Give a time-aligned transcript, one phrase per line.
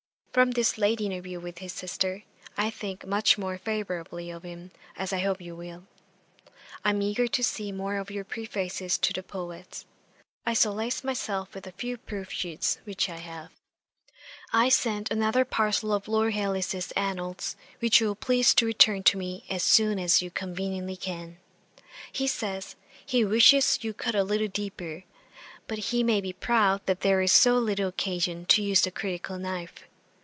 [0.33, 2.23] From this late interview with his sister,
[2.55, 5.83] I think much more favourably of him, as I hope you will.
[6.85, 9.85] I am eager to see more of your Prefaces to the Poets;
[10.45, 13.49] I solace myself with the few proof sheets which I have.
[14.53, 19.17] 'I send another parcel of Lord Hailes's Annals, which you will please to return to
[19.17, 21.39] me as soon as you conveniently can.
[22.09, 25.03] He says, "he wishes you would cut a little deeper;"
[25.67, 29.37] but he may be proud that there is so little occasion to use the critical
[29.37, 29.83] knife.